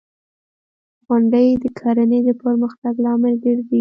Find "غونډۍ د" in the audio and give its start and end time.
1.07-1.65